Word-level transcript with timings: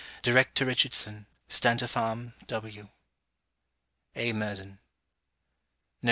Direct 0.23 0.55
to 0.55 0.65
Richardson 0.65 1.27
Stantorfarm, 1.47 2.33
W. 2.47 2.89
A. 4.15 4.33
MURDEN 4.33 4.67
_N.B. 4.79 4.79